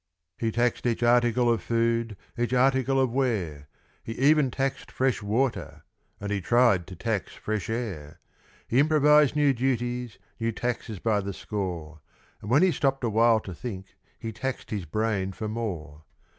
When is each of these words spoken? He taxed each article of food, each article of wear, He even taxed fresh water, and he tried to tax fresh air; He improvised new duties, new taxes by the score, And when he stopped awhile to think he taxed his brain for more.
He 0.35 0.51
taxed 0.51 0.87
each 0.87 1.03
article 1.03 1.47
of 1.47 1.61
food, 1.61 2.17
each 2.35 2.55
article 2.55 2.99
of 2.99 3.11
wear, 3.11 3.67
He 4.03 4.13
even 4.13 4.49
taxed 4.49 4.91
fresh 4.91 5.21
water, 5.21 5.83
and 6.19 6.31
he 6.31 6.41
tried 6.41 6.87
to 6.87 6.95
tax 6.95 7.33
fresh 7.35 7.69
air; 7.69 8.19
He 8.67 8.79
improvised 8.79 9.35
new 9.35 9.53
duties, 9.53 10.17
new 10.39 10.53
taxes 10.53 10.97
by 10.97 11.21
the 11.21 11.33
score, 11.33 12.01
And 12.41 12.49
when 12.49 12.63
he 12.63 12.71
stopped 12.71 13.03
awhile 13.03 13.41
to 13.41 13.53
think 13.53 13.95
he 14.17 14.31
taxed 14.31 14.71
his 14.71 14.85
brain 14.85 15.33
for 15.33 15.47
more. 15.47 16.03